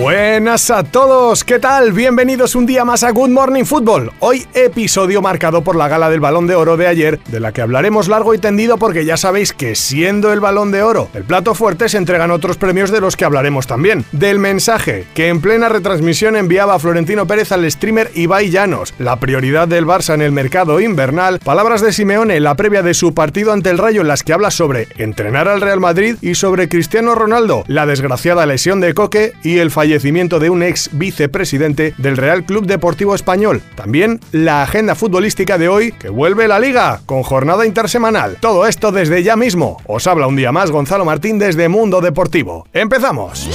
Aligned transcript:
Buenas 0.00 0.70
a 0.70 0.82
todos, 0.82 1.44
¿qué 1.44 1.58
tal? 1.58 1.92
Bienvenidos 1.92 2.54
un 2.54 2.64
día 2.64 2.86
más 2.86 3.04
a 3.04 3.10
Good 3.10 3.28
Morning 3.28 3.64
Football. 3.64 4.10
Hoy 4.20 4.46
episodio 4.54 5.20
marcado 5.20 5.60
por 5.60 5.76
la 5.76 5.88
gala 5.88 6.08
del 6.08 6.20
Balón 6.20 6.46
de 6.46 6.54
Oro 6.54 6.78
de 6.78 6.86
ayer, 6.86 7.20
de 7.24 7.38
la 7.38 7.52
que 7.52 7.60
hablaremos 7.60 8.08
largo 8.08 8.32
y 8.32 8.38
tendido 8.38 8.78
porque 8.78 9.04
ya 9.04 9.18
sabéis 9.18 9.52
que 9.52 9.74
siendo 9.74 10.32
el 10.32 10.40
Balón 10.40 10.72
de 10.72 10.82
Oro 10.82 11.10
el 11.12 11.24
plato 11.24 11.54
fuerte 11.54 11.90
se 11.90 11.98
entregan 11.98 12.30
otros 12.30 12.56
premios 12.56 12.90
de 12.90 13.02
los 13.02 13.14
que 13.14 13.26
hablaremos 13.26 13.66
también. 13.66 14.06
Del 14.10 14.38
mensaje 14.38 15.04
que 15.12 15.28
en 15.28 15.42
plena 15.42 15.68
retransmisión 15.68 16.34
enviaba 16.34 16.78
Florentino 16.78 17.26
Pérez 17.26 17.52
al 17.52 17.70
streamer 17.70 18.10
Ibai 18.14 18.48
Llanos, 18.48 18.94
la 18.98 19.20
prioridad 19.20 19.68
del 19.68 19.84
Barça 19.84 20.14
en 20.14 20.22
el 20.22 20.32
mercado 20.32 20.80
invernal, 20.80 21.40
palabras 21.40 21.82
de 21.82 21.92
Simeone 21.92 22.40
la 22.40 22.54
previa 22.54 22.82
de 22.82 22.94
su 22.94 23.12
partido 23.12 23.52
ante 23.52 23.68
el 23.68 23.76
Rayo 23.76 24.00
en 24.00 24.08
las 24.08 24.22
que 24.22 24.32
habla 24.32 24.50
sobre 24.50 24.88
entrenar 24.96 25.46
al 25.46 25.60
Real 25.60 25.78
Madrid 25.78 26.16
y 26.22 26.36
sobre 26.36 26.70
Cristiano 26.70 27.14
Ronaldo, 27.14 27.64
la 27.66 27.84
desgraciada 27.84 28.46
lesión 28.46 28.80
de 28.80 28.94
Coque 28.94 29.34
y 29.42 29.58
el 29.58 29.70
fallecimiento 29.70 29.89
fallecimiento 29.90 30.38
de 30.38 30.50
un 30.50 30.62
ex 30.62 30.88
vicepresidente 30.92 31.94
del 31.98 32.16
Real 32.16 32.44
Club 32.44 32.64
Deportivo 32.64 33.12
Español. 33.12 33.60
También 33.74 34.20
la 34.30 34.62
agenda 34.62 34.94
futbolística 34.94 35.58
de 35.58 35.68
hoy, 35.68 35.90
que 35.90 36.10
vuelve 36.10 36.46
la 36.46 36.60
liga, 36.60 37.00
con 37.06 37.24
jornada 37.24 37.66
intersemanal. 37.66 38.36
Todo 38.40 38.68
esto 38.68 38.92
desde 38.92 39.24
ya 39.24 39.34
mismo. 39.34 39.78
Os 39.86 40.06
habla 40.06 40.28
un 40.28 40.36
día 40.36 40.52
más 40.52 40.70
Gonzalo 40.70 41.04
Martín 41.04 41.40
desde 41.40 41.68
Mundo 41.68 42.00
Deportivo. 42.00 42.68
¡Empezamos! 42.72 43.48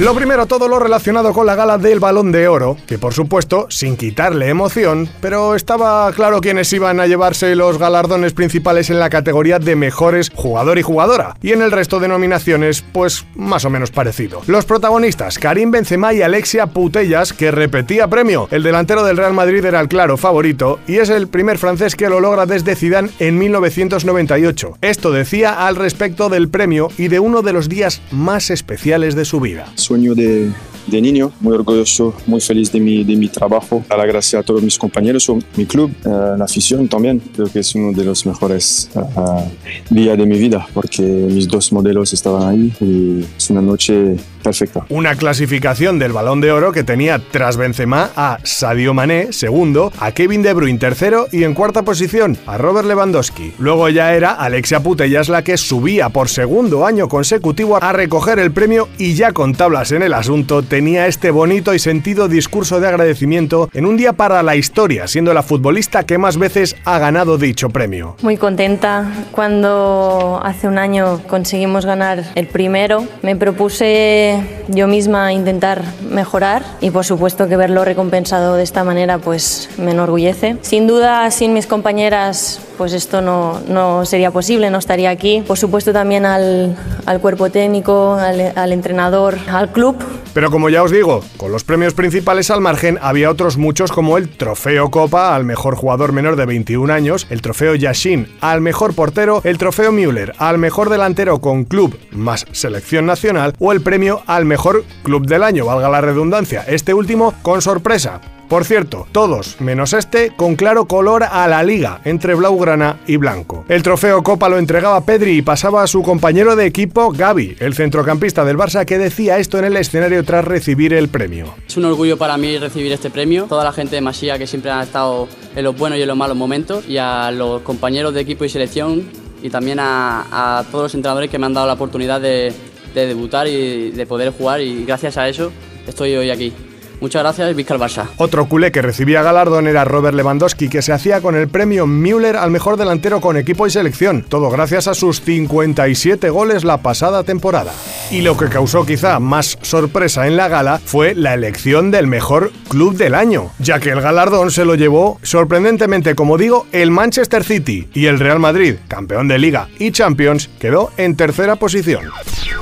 Lo 0.00 0.14
primero, 0.14 0.46
todo 0.46 0.66
lo 0.66 0.78
relacionado 0.78 1.34
con 1.34 1.44
la 1.44 1.54
gala 1.54 1.76
del 1.76 2.00
Balón 2.00 2.32
de 2.32 2.48
Oro, 2.48 2.78
que 2.86 2.96
por 2.96 3.12
supuesto, 3.12 3.66
sin 3.68 3.98
quitarle 3.98 4.48
emoción, 4.48 5.10
pero 5.20 5.54
estaba 5.54 6.10
claro 6.12 6.40
quiénes 6.40 6.72
iban 6.72 7.00
a 7.00 7.06
llevarse 7.06 7.54
los 7.54 7.76
galardones 7.76 8.32
principales 8.32 8.88
en 8.88 8.98
la 8.98 9.10
categoría 9.10 9.58
de 9.58 9.76
mejores 9.76 10.30
jugador 10.34 10.78
y 10.78 10.82
jugadora, 10.82 11.36
y 11.42 11.52
en 11.52 11.60
el 11.60 11.70
resto 11.70 12.00
de 12.00 12.08
nominaciones, 12.08 12.82
pues 12.94 13.26
más 13.34 13.66
o 13.66 13.70
menos 13.70 13.90
parecido. 13.90 14.40
Los 14.46 14.64
protagonistas, 14.64 15.38
Karim 15.38 15.70
Benzema 15.70 16.14
y 16.14 16.22
Alexia 16.22 16.68
Putellas, 16.68 17.34
que 17.34 17.50
repetía 17.50 18.08
premio. 18.08 18.48
El 18.50 18.62
delantero 18.62 19.04
del 19.04 19.18
Real 19.18 19.34
Madrid 19.34 19.62
era 19.66 19.80
el 19.80 19.88
claro 19.88 20.16
favorito, 20.16 20.80
y 20.86 20.96
es 20.96 21.10
el 21.10 21.28
primer 21.28 21.58
francés 21.58 21.94
que 21.94 22.08
lo 22.08 22.20
logra 22.20 22.46
desde 22.46 22.74
Zidane 22.74 23.10
en 23.18 23.36
1998. 23.36 24.78
Esto 24.80 25.10
decía 25.10 25.66
al 25.66 25.76
respecto 25.76 26.30
del 26.30 26.48
premio 26.48 26.88
y 26.96 27.08
de 27.08 27.20
uno 27.20 27.42
de 27.42 27.52
los 27.52 27.68
días 27.68 28.00
más 28.10 28.48
especiales 28.48 29.14
de 29.14 29.26
su 29.26 29.40
vida 29.40 29.66
sueño 29.90 30.14
de, 30.14 30.52
de 30.86 31.02
niño, 31.02 31.32
muy 31.40 31.52
orgulloso, 31.52 32.14
muy 32.24 32.40
feliz 32.40 32.70
de 32.70 32.78
mi, 32.78 33.02
de 33.02 33.16
mi 33.16 33.26
trabajo. 33.26 33.84
A 33.88 33.96
la 33.96 34.06
gracia 34.06 34.38
a 34.38 34.42
todos 34.44 34.62
mis 34.62 34.78
compañeros, 34.78 35.28
mi 35.56 35.66
club, 35.66 35.90
eh, 36.04 36.34
la 36.38 36.44
afición 36.44 36.86
también. 36.86 37.20
Creo 37.34 37.48
que 37.52 37.58
es 37.58 37.74
uno 37.74 37.90
de 37.90 38.04
los 38.04 38.24
mejores 38.24 38.88
uh, 38.94 39.92
días 39.92 40.16
de 40.16 40.26
mi 40.26 40.38
vida 40.38 40.64
porque 40.72 41.02
mis 41.02 41.48
dos 41.48 41.72
modelos 41.72 42.12
estaban 42.12 42.48
ahí 42.48 42.72
y 42.80 43.24
es 43.36 43.50
una 43.50 43.62
noche 43.62 44.16
perfecta. 44.40 44.84
Una 44.88 45.14
clasificación 45.14 45.98
del 45.98 46.12
Balón 46.12 46.40
de 46.40 46.52
Oro 46.52 46.72
que 46.72 46.84
tenía 46.84 47.18
tras 47.18 47.56
Benzema 47.56 48.10
a 48.16 48.38
Sadio 48.42 48.94
Mané, 48.94 49.32
segundo, 49.32 49.92
a 49.98 50.12
Kevin 50.12 50.42
De 50.42 50.52
Bruyne, 50.52 50.78
tercero 50.78 51.26
y 51.30 51.44
en 51.44 51.54
cuarta 51.54 51.82
posición 51.82 52.36
a 52.46 52.58
Robert 52.58 52.86
Lewandowski. 52.86 53.54
Luego 53.58 53.88
ya 53.88 54.14
era 54.14 54.32
Alexia 54.32 54.80
Putellas 54.80 55.28
la 55.28 55.42
que 55.42 55.56
subía 55.56 56.08
por 56.08 56.28
segundo 56.28 56.86
año 56.86 57.08
consecutivo 57.08 57.78
a 57.82 57.92
recoger 57.92 58.38
el 58.38 58.52
premio 58.52 58.88
y 58.98 59.14
ya 59.14 59.32
con 59.32 59.54
tablas 59.54 59.92
en 59.92 60.02
el 60.02 60.14
asunto 60.14 60.62
tenía 60.62 61.06
este 61.06 61.30
bonito 61.30 61.74
y 61.74 61.78
sentido 61.78 62.28
discurso 62.28 62.80
de 62.80 62.88
agradecimiento 62.88 63.68
en 63.72 63.86
un 63.86 63.96
día 63.96 64.12
para 64.12 64.42
la 64.42 64.56
historia, 64.56 65.06
siendo 65.06 65.34
la 65.34 65.42
futbolista 65.42 66.04
que 66.04 66.18
más 66.18 66.36
veces 66.36 66.76
ha 66.84 66.98
ganado 66.98 67.38
dicho 67.38 67.70
premio. 67.70 68.16
Muy 68.22 68.36
contenta 68.36 69.26
cuando 69.32 70.40
hace 70.42 70.68
un 70.68 70.78
año 70.78 71.20
conseguimos 71.26 71.86
ganar 71.86 72.24
el 72.34 72.46
primero. 72.46 73.06
Me 73.22 73.36
propuse 73.36 74.29
yo 74.68 74.86
misma 74.86 75.32
intentar 75.32 75.82
mejorar 76.10 76.62
y 76.80 76.90
por 76.90 77.04
supuesto 77.04 77.48
que 77.48 77.56
verlo 77.56 77.84
recompensado 77.84 78.54
de 78.56 78.62
esta 78.62 78.84
manera 78.84 79.18
pues 79.18 79.68
me 79.78 79.92
enorgullece. 79.92 80.56
Sin 80.62 80.86
duda, 80.86 81.30
sin 81.30 81.52
mis 81.52 81.66
compañeras 81.66 82.60
pues 82.78 82.92
esto 82.94 83.20
no, 83.20 83.60
no 83.68 84.06
sería 84.06 84.30
posible, 84.30 84.70
no 84.70 84.78
estaría 84.78 85.10
aquí. 85.10 85.42
Por 85.46 85.58
supuesto 85.58 85.92
también 85.92 86.24
al, 86.24 86.76
al 87.04 87.20
cuerpo 87.20 87.50
técnico, 87.50 88.14
al, 88.14 88.52
al 88.56 88.72
entrenador, 88.72 89.38
al 89.52 89.70
club. 89.70 89.96
Pero 90.34 90.50
como 90.50 90.68
ya 90.68 90.82
os 90.82 90.90
digo, 90.90 91.22
con 91.36 91.52
los 91.52 91.64
premios 91.64 91.94
principales 91.94 92.50
al 92.50 92.60
margen 92.60 92.98
había 93.02 93.30
otros 93.30 93.56
muchos 93.56 93.92
como 93.92 94.16
el 94.16 94.28
Trofeo 94.28 94.90
Copa 94.90 95.34
al 95.34 95.44
mejor 95.44 95.74
jugador 95.74 96.12
menor 96.12 96.36
de 96.36 96.46
21 96.46 96.92
años, 96.92 97.26
el 97.30 97.42
Trofeo 97.42 97.74
Yashin 97.74 98.28
al 98.40 98.60
mejor 98.60 98.94
portero, 98.94 99.40
el 99.44 99.58
Trofeo 99.58 99.92
Müller 99.92 100.34
al 100.38 100.58
mejor 100.58 100.88
delantero 100.88 101.40
con 101.40 101.64
club 101.64 101.98
más 102.12 102.46
selección 102.52 103.06
nacional 103.06 103.54
o 103.58 103.72
el 103.72 103.80
premio 103.80 104.22
al 104.26 104.44
mejor 104.44 104.84
club 105.02 105.26
del 105.26 105.42
año, 105.42 105.66
valga 105.66 105.88
la 105.88 106.00
redundancia, 106.00 106.64
este 106.66 106.94
último 106.94 107.34
con 107.42 107.60
sorpresa 107.62 108.20
por 108.50 108.64
cierto, 108.64 109.06
todos, 109.12 109.60
menos 109.60 109.92
este, 109.92 110.32
con 110.34 110.56
claro 110.56 110.86
color 110.86 111.22
a 111.22 111.46
la 111.46 111.62
liga, 111.62 112.00
entre 112.04 112.34
blaugrana 112.34 112.98
y 113.06 113.16
blanco. 113.16 113.64
El 113.68 113.84
trofeo 113.84 114.24
Copa 114.24 114.48
lo 114.48 114.58
entregaba 114.58 115.04
Pedri 115.04 115.38
y 115.38 115.42
pasaba 115.42 115.84
a 115.84 115.86
su 115.86 116.02
compañero 116.02 116.56
de 116.56 116.66
equipo 116.66 117.12
Gaby, 117.12 117.58
el 117.60 117.74
centrocampista 117.74 118.44
del 118.44 118.58
Barça 118.58 118.84
que 118.84 118.98
decía 118.98 119.38
esto 119.38 119.60
en 119.60 119.66
el 119.66 119.76
escenario 119.76 120.24
tras 120.24 120.44
recibir 120.44 120.92
el 120.94 121.06
premio. 121.06 121.54
Es 121.64 121.76
un 121.76 121.84
orgullo 121.84 122.18
para 122.18 122.36
mí 122.38 122.58
recibir 122.58 122.90
este 122.90 123.08
premio. 123.08 123.44
Toda 123.44 123.62
la 123.62 123.70
gente 123.70 123.94
de 123.94 124.00
Masía 124.00 124.36
que 124.36 124.48
siempre 124.48 124.72
ha 124.72 124.82
estado 124.82 125.28
en 125.54 125.62
los 125.62 125.78
buenos 125.78 126.00
y 126.00 126.02
en 126.02 126.08
los 126.08 126.16
malos 126.16 126.36
momentos 126.36 126.88
y 126.88 126.98
a 126.98 127.30
los 127.30 127.62
compañeros 127.62 128.12
de 128.14 128.22
equipo 128.22 128.44
y 128.44 128.48
selección 128.48 129.04
y 129.44 129.50
también 129.50 129.78
a, 129.78 130.58
a 130.58 130.64
todos 130.64 130.82
los 130.86 130.94
entrenadores 130.96 131.30
que 131.30 131.38
me 131.38 131.46
han 131.46 131.54
dado 131.54 131.68
la 131.68 131.74
oportunidad 131.74 132.20
de, 132.20 132.52
de 132.94 133.06
debutar 133.06 133.46
y 133.46 133.92
de 133.92 134.06
poder 134.06 134.32
jugar 134.32 134.60
y 134.60 134.84
gracias 134.84 135.16
a 135.18 135.28
eso 135.28 135.52
estoy 135.86 136.16
hoy 136.16 136.30
aquí. 136.30 136.52
Muchas 137.00 137.22
gracias, 137.22 137.56
Vizca 137.56 137.74
el 137.74 137.80
Barça. 137.80 138.08
Otro 138.18 138.46
culé 138.46 138.70
que 138.72 138.82
recibía 138.82 139.22
galardón 139.22 139.66
era 139.66 139.84
Robert 139.84 140.14
Lewandowski, 140.14 140.68
que 140.68 140.82
se 140.82 140.92
hacía 140.92 141.20
con 141.20 141.34
el 141.34 141.48
premio 141.48 141.86
Müller 141.86 142.36
al 142.36 142.50
mejor 142.50 142.76
delantero 142.76 143.20
con 143.20 143.36
equipo 143.36 143.66
y 143.66 143.70
selección, 143.70 144.22
todo 144.22 144.50
gracias 144.50 144.86
a 144.86 144.94
sus 144.94 145.22
57 145.22 146.28
goles 146.30 146.64
la 146.64 146.78
pasada 146.78 147.22
temporada. 147.24 147.72
Y 148.10 148.20
lo 148.20 148.36
que 148.36 148.48
causó 148.48 148.84
quizá 148.84 149.18
más 149.18 149.58
sorpresa 149.62 150.26
en 150.26 150.36
la 150.36 150.48
gala 150.48 150.80
fue 150.84 151.14
la 151.14 151.34
elección 151.34 151.90
del 151.90 152.06
mejor 152.06 152.52
club 152.68 152.96
del 152.96 153.14
año, 153.14 153.50
ya 153.58 153.80
que 153.80 153.90
el 153.90 154.00
galardón 154.00 154.50
se 154.50 154.64
lo 154.64 154.74
llevó 154.74 155.18
sorprendentemente, 155.22 156.14
como 156.14 156.36
digo, 156.36 156.66
el 156.72 156.90
Manchester 156.90 157.44
City 157.44 157.88
y 157.94 158.06
el 158.06 158.18
Real 158.18 158.40
Madrid, 158.40 158.76
campeón 158.88 159.28
de 159.28 159.38
liga 159.38 159.68
y 159.78 159.90
Champions, 159.92 160.50
quedó 160.58 160.90
en 160.96 161.16
tercera 161.16 161.56
posición. 161.56 162.10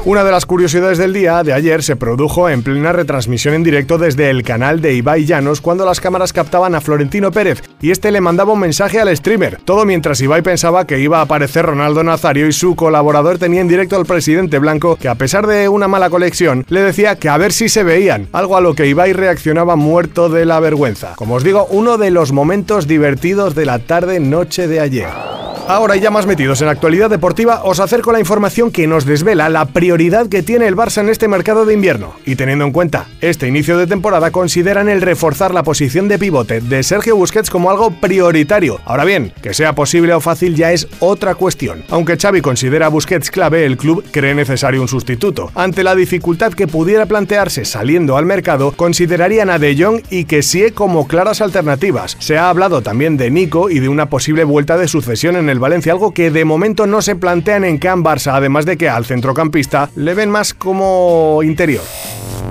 Una 0.05 0.25
de 0.25 0.31
las 0.31 0.47
curiosidades 0.47 0.99
del 0.99 1.13
día 1.13 1.43
de 1.43 1.53
ayer 1.53 1.83
se 1.83 1.97
produjo 1.97 2.49
en 2.49 2.63
plena 2.63 2.93
retransmisión 2.93 3.55
en 3.55 3.65
directo 3.65 3.99
desde 3.99 4.28
el 4.31 4.43
canal 4.43 4.81
de 4.81 4.95
Ibai 4.95 5.25
Llanos 5.25 5.61
cuando 5.61 5.85
las 5.85 6.01
cámaras 6.01 6.33
captaban 6.33 6.75
a 6.75 6.81
Florentino 6.81 7.33
Pérez 7.33 7.63
y 7.81 7.91
este 7.91 8.11
le 8.11 8.21
mandaba 8.21 8.53
un 8.53 8.61
mensaje 8.61 9.01
al 9.01 9.17
streamer, 9.17 9.61
todo 9.65 9.85
mientras 9.85 10.21
Ibai 10.21 10.43
pensaba 10.43 10.87
que 10.87 11.01
iba 11.01 11.19
a 11.19 11.23
aparecer 11.23 11.67
Ronaldo 11.67 12.05
Nazario 12.05 12.47
y 12.47 12.53
su 12.53 12.77
colaborador 12.77 13.39
tenía 13.39 13.61
en 13.61 13.69
directo 13.69 13.97
al 13.97 14.07
presidente 14.07 14.59
blanco 14.59 14.97
que 14.97 15.09
a 15.09 15.15
pesar 15.15 15.47
de 15.47 15.69
una 15.69 15.89
mala 15.89 16.11
conexión 16.11 16.65
le 16.69 16.83
decía 16.83 17.17
que 17.17 17.29
a 17.29 17.37
ver 17.37 17.53
si 17.53 17.69
se 17.69 17.85
veían, 17.85 18.29
algo 18.33 18.57
a 18.57 18.61
lo 18.61 18.75
que 18.75 18.87
Ibai 18.87 19.13
reaccionaba 19.13 19.77
muerto 19.77 20.29
de 20.29 20.45
la 20.45 20.61
vergüenza. 20.61 21.15
Como 21.17 21.35
os 21.35 21.45
digo, 21.45 21.67
uno 21.71 21.99
de 21.99 22.11
los 22.11 22.33
momentos 22.33 22.87
divertidos 22.87 23.55
de 23.55 23.67
la 23.67 23.79
tarde-noche 23.79 24.69
de 24.69 24.81
ayer. 24.81 25.38
Ahora 25.69 25.97
ya 25.97 26.11
más 26.11 26.25
metidos 26.25 26.63
en 26.63 26.69
actualidad 26.69 27.11
deportiva, 27.11 27.61
os 27.63 27.79
acerco 27.79 28.11
la 28.11 28.19
información 28.19 28.71
que 28.71 28.87
nos 28.87 29.05
desvela 29.05 29.51
la 29.51 29.67
prioridad 29.67 30.27
que 30.27 30.43
tiene 30.43 30.67
el 30.67 30.75
Barça 30.75 31.03
en 31.03 31.11
este 31.11 31.29
mercado 31.29 31.67
de 31.67 31.75
invierno. 31.75 32.15
Y 32.25 32.37
teniendo 32.37 32.65
en 32.65 32.73
cuenta 32.73 33.07
este 33.21 33.49
inicio 33.49 33.77
de 33.77 33.87
temporada, 33.87 34.31
consideran 34.31 34.89
el 34.89 35.03
reforzar 35.03 35.53
la 35.53 35.65
posición 35.65 36.09
de 36.09 36.19
pivote 36.19 36.63
de 36.63 36.83
Sergio 36.83 37.17
Busquets 37.17 37.51
como 37.51 37.71
algo 37.71 37.91
prioritario. 37.91 38.81
Ahora 38.87 39.05
bien, 39.05 39.35
que 39.43 39.53
sea 39.53 39.75
posible 39.75 40.15
o 40.15 40.21
fácil 40.21 40.57
ya 40.57 40.73
es 40.73 40.89
otra 41.01 41.35
cuestión. 41.35 41.85
Aunque 41.91 42.17
Xavi 42.17 42.41
considera 42.41 42.87
a 42.87 42.89
Busquets 42.89 43.31
clave, 43.31 43.67
el 43.67 43.77
club 43.77 44.03
cree 44.11 44.35
necesario 44.35 44.81
un 44.81 44.89
sustituto. 44.89 45.51
Ante 45.55 45.85
la 45.85 45.95
dificultad 45.95 46.55
que 46.55 46.67
pudiera 46.67 47.05
plantearse 47.05 47.67
saliendo 47.67 48.17
al 48.17 48.25
mercado, 48.25 48.73
considerarían 48.73 49.51
a 49.51 49.59
De 49.59 49.77
Jong 49.79 50.01
y 50.09 50.25
que 50.25 50.43
sí 50.43 50.71
como 50.71 51.07
claras 51.07 51.43
alternativas. 51.43 52.17
Se 52.21 52.39
ha 52.39 52.49
hablado 52.49 52.81
también 52.81 53.19
de 53.19 53.31
Nico 53.31 53.69
y 53.69 53.81
de 53.81 53.91
una 53.91 54.09
posible 54.09 54.45
vuelta 54.45 54.79
de 54.79 54.89
sucesión 54.89 55.37
en 55.37 55.51
el 55.51 55.58
Valencia, 55.59 55.93
algo 55.93 56.13
que 56.13 56.31
de 56.31 56.45
momento 56.45 56.87
no 56.87 57.03
se 57.03 57.17
plantean 57.17 57.65
en 57.65 57.79
Can 57.79 58.03
Barça, 58.03 58.33
además 58.35 58.67
de 58.67 58.77
que 58.77 58.89
al 58.89 59.05
centrocampista 59.05 59.91
le 59.97 60.15
ven 60.15 60.31
más 60.31 60.55
como 60.55 61.41
interior. 61.43 61.83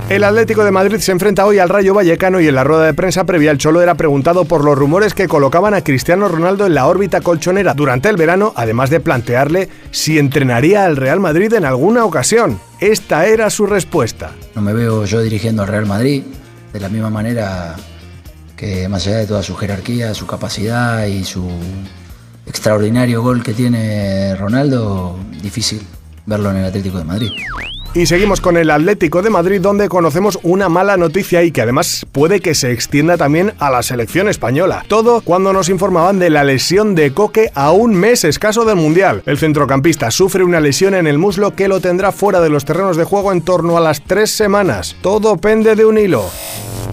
El 0.09 0.24
Atlético 0.24 0.63
de 0.63 0.71
Madrid 0.71 1.00
se 1.00 1.12
enfrenta 1.12 1.45
hoy 1.45 1.59
al 1.59 1.68
Rayo 1.68 1.94
Vallecano 1.94 2.39
y 2.39 2.48
en 2.48 2.56
la 2.56 2.63
rueda 2.63 2.86
de 2.86 2.94
prensa 2.94 3.25
previa 3.25 3.51
el 3.51 3.57
Cholo 3.57 3.81
era 3.81 3.95
preguntado 3.95 4.45
por 4.45 4.63
los 4.63 4.77
rumores 4.77 5.13
que 5.13 5.27
colocaban 5.27 5.74
a 5.74 5.83
Cristiano 5.83 6.30
Ronaldo 6.30 6.65
en 6.65 6.75
la 6.75 6.88
órbita 6.88 7.19
colchonera 7.19 7.74
durante 7.74 8.07
el 8.07 8.15
verano, 8.15 8.54
además 8.56 8.89
de 8.89 9.01
plantearle 9.01 9.68
si 9.92 10.18
entrenaría 10.18 10.86
al 10.86 10.95
Real 10.95 11.19
Madrid 11.19 11.51
en 11.53 11.65
alguna 11.65 12.06
ocasión. 12.06 12.57
Esta 12.80 13.27
era 13.27 13.50
su 13.50 13.65
respuesta. 13.65 14.31
No 14.56 14.62
me 14.62 14.71
veo 14.71 15.03
yo 15.03 15.21
dirigiendo 15.21 15.63
al 15.63 15.68
Real 15.68 15.86
Madrid 15.86 16.24
de 16.71 16.80
la 16.80 16.88
misma 16.88 17.10
manera 17.10 17.75
que 18.56 18.88
más 18.88 19.06
allá 19.07 19.18
de 19.18 19.27
toda 19.27 19.44
su 19.44 19.56
jerarquía, 19.56 20.13
su 20.13 20.25
capacidad 20.25 21.06
y 21.06 21.25
su 21.25 21.50
extraordinario 22.48 23.22
gol 23.22 23.44
que 23.44 23.54
tiene 23.54 24.36
Ronaldo, 24.36 25.18
difícil 25.42 25.82
verlo 26.26 26.52
en 26.52 26.58
el 26.58 26.66
Atlético 26.66 26.98
de 26.98 27.04
Madrid. 27.04 27.30
Y 27.94 28.06
seguimos 28.06 28.42
con 28.42 28.58
el 28.58 28.70
Atlético 28.70 29.24
de 29.24 29.32
Madrid 29.32 29.60
donde 29.60 29.90
conocemos 29.90 30.38
una 30.44 30.70
mala 30.70 30.98
noticia 30.98 31.42
y 31.44 31.52
que 31.52 31.62
además 31.62 32.06
puede 32.12 32.42
que 32.42 32.54
se 32.54 32.72
extienda 32.72 33.18
también 33.18 33.54
a 33.58 33.72
la 33.72 33.82
selección 33.82 34.28
española. 34.28 34.86
Todo 34.88 35.22
cuando 35.22 35.52
nos 35.52 35.68
informaban 35.70 36.20
de 36.20 36.30
la 36.30 36.44
lesión 36.44 36.94
de 36.94 37.12
Coque 37.14 37.50
a 37.56 37.72
un 37.72 37.96
mes 37.96 38.24
escaso 38.24 38.66
del 38.66 38.76
Mundial. 38.76 39.24
El 39.26 39.40
centrocampista 39.40 40.12
sufre 40.12 40.44
una 40.44 40.60
lesión 40.60 40.94
en 40.94 41.08
el 41.08 41.18
muslo 41.18 41.56
que 41.56 41.68
lo 41.68 41.80
tendrá 41.80 42.12
fuera 42.12 42.40
de 42.40 42.50
los 42.50 42.66
terrenos 42.66 42.98
de 42.98 43.04
juego 43.04 43.32
en 43.32 43.42
torno 43.42 43.78
a 43.78 43.82
las 43.82 44.04
tres 44.04 44.30
semanas. 44.30 44.96
Todo 45.02 45.38
pende 45.38 45.76
de 45.76 45.86
un 45.86 45.98
hilo. 45.98 46.30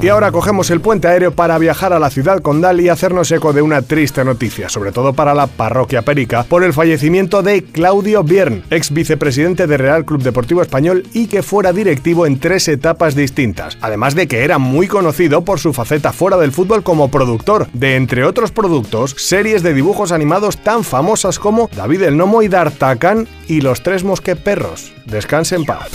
Y 0.05 0.11
ahora 0.11 0.33
cogemos 0.33 0.69
el 0.69 0.83
puente 0.83 1.09
aéreo 1.09 1.31
para 1.31 1.57
viajar 1.57 1.95
a 1.95 1.99
la 1.99 2.11
ciudad 2.11 2.43
condal 2.43 2.79
y 2.79 2.91
hacernos 2.91 3.33
eco 3.33 3.55
de 3.55 3.63
una 3.63 3.81
triste 3.81 4.23
noticia, 4.23 4.69
sobre 4.69 4.93
todo 4.93 5.15
para 5.15 5.33
la 5.33 5.47
parroquia 5.47 6.03
Perica, 6.03 6.43
por 6.43 6.63
el 6.63 6.75
fallecimiento 6.75 7.43
de 7.43 7.65
Claudio 7.65 8.23
Biern, 8.23 8.65
ex 8.69 8.91
vicepresidente 8.93 9.67
de 9.67 9.79
Real 9.79 10.05
Club 10.05 10.23
Deportivo 10.23 10.61
Español 10.61 11.05
y 11.15 11.27
que 11.27 11.43
fuera 11.43 11.73
directivo 11.73 12.27
en 12.27 12.39
tres 12.39 12.69
etapas 12.69 13.15
distintas, 13.15 13.79
además 13.81 14.15
de 14.15 14.29
que 14.29 14.45
era 14.45 14.59
muy 14.59 14.89
conocido 14.89 15.43
por 15.43 15.59
su 15.59 15.73
faceta 15.73 16.13
fuera 16.13 16.37
del 16.37 16.53
fútbol 16.53 16.83
como 16.83 17.11
productor 17.11 17.67
de, 17.73 17.97
entre 17.97 18.25
otros 18.25 18.51
productos, 18.51 19.15
series 19.17 19.63
de 19.63 19.73
dibujos 19.73 20.13
animados 20.13 20.59
tan 20.59 20.85
famosas 20.85 21.39
como 21.39 21.71
David 21.75 22.03
el 22.03 22.19
Nomo 22.19 22.43
y 22.43 22.49
D'Artagnan 22.49 23.27
y 23.49 23.63
Los 23.63 23.83
Tres 23.83 24.05
Mosqueperros. 24.05 24.93
Descanse 25.07 25.55
en 25.55 25.65
paz. 25.65 25.91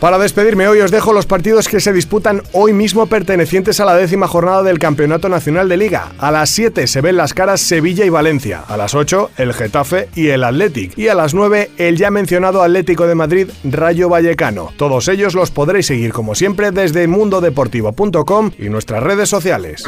Para 0.00 0.18
despedirme 0.18 0.68
hoy 0.68 0.80
os 0.80 0.90
dejo 0.90 1.14
los 1.14 1.24
partidos 1.24 1.68
que 1.68 1.80
se 1.80 1.92
disputan 1.92 2.42
hoy 2.52 2.74
mismo 2.74 3.06
pertenecientes 3.46 3.78
a 3.78 3.84
la 3.84 3.94
décima 3.94 4.26
jornada 4.26 4.64
del 4.64 4.80
Campeonato 4.80 5.28
Nacional 5.28 5.68
de 5.68 5.76
Liga. 5.76 6.10
A 6.18 6.32
las 6.32 6.50
7 6.50 6.88
se 6.88 7.00
ven 7.00 7.16
las 7.16 7.32
caras 7.32 7.60
Sevilla 7.60 8.04
y 8.04 8.08
Valencia, 8.08 8.64
a 8.66 8.76
las 8.76 8.96
8 8.96 9.30
el 9.36 9.54
Getafe 9.54 10.08
y 10.16 10.30
el 10.30 10.42
Athletic 10.42 10.98
y 10.98 11.06
a 11.06 11.14
las 11.14 11.32
9 11.32 11.70
el 11.78 11.96
ya 11.96 12.10
mencionado 12.10 12.60
Atlético 12.60 13.06
de 13.06 13.14
Madrid 13.14 13.48
Rayo 13.62 14.08
Vallecano. 14.08 14.72
Todos 14.76 15.06
ellos 15.06 15.34
los 15.34 15.52
podréis 15.52 15.86
seguir 15.86 16.12
como 16.12 16.34
siempre 16.34 16.72
desde 16.72 17.06
mundodeportivo.com 17.06 18.50
y 18.58 18.68
nuestras 18.68 19.04
redes 19.04 19.28
sociales. 19.28 19.84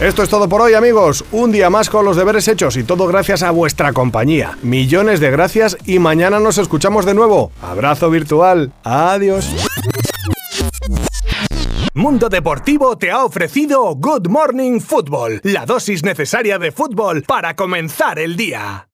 Esto 0.00 0.22
es 0.22 0.28
todo 0.28 0.48
por 0.48 0.60
hoy 0.60 0.74
amigos, 0.74 1.24
un 1.32 1.50
día 1.50 1.70
más 1.70 1.90
con 1.90 2.04
los 2.04 2.16
deberes 2.16 2.46
hechos 2.46 2.76
y 2.76 2.84
todo 2.84 3.08
gracias 3.08 3.42
a 3.42 3.50
vuestra 3.50 3.92
compañía. 3.92 4.56
Millones 4.62 5.18
de 5.18 5.28
gracias 5.32 5.76
y 5.86 5.98
mañana 5.98 6.38
nos 6.38 6.58
escuchamos 6.58 7.04
de 7.04 7.14
nuevo. 7.14 7.50
Abrazo 7.60 8.08
virtual, 8.08 8.72
adiós. 8.84 9.50
Mundo 11.94 12.28
Deportivo 12.28 12.96
te 12.96 13.10
ha 13.10 13.24
ofrecido 13.24 13.92
Good 13.96 14.28
Morning 14.28 14.78
Football, 14.78 15.40
la 15.42 15.66
dosis 15.66 16.04
necesaria 16.04 16.60
de 16.60 16.70
fútbol 16.70 17.24
para 17.24 17.56
comenzar 17.56 18.20
el 18.20 18.36
día. 18.36 18.86